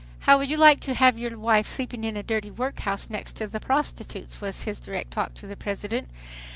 [0.21, 3.47] "How would you like to have your wife sleep in a dirty workhouse next to
[3.47, 6.09] prostitutes?" was his direct talk to the President.